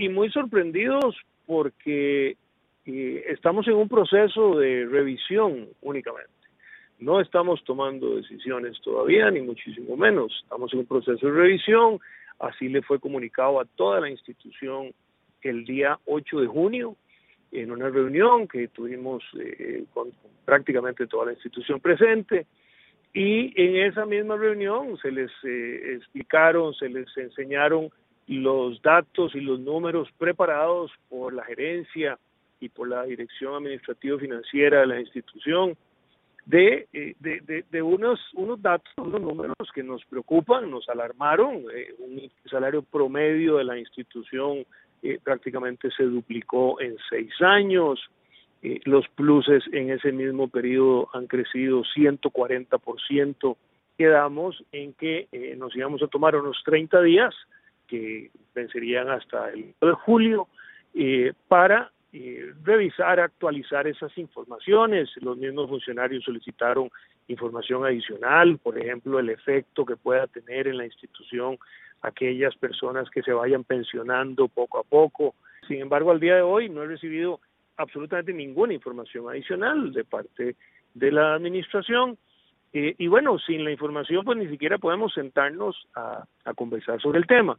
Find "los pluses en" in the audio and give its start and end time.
48.84-49.90